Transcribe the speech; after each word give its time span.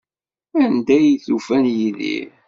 Anda 0.63 0.93
ay 0.99 1.09
d-ufan 1.25 1.65
Yidir? 1.75 2.27